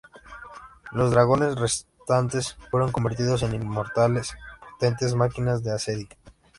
Los 0.93 1.11
dragones 1.11 1.57
restantes 1.57 2.55
fueron 2.71 2.91
convertidos 2.91 3.43
en 3.43 3.53
Inmortales, 3.53 4.33
potentes 4.71 5.13
máquinas 5.13 5.61
de 5.63 5.73
asedio. 5.73 6.07